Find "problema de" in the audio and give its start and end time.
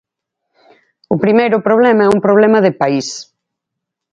2.25-2.75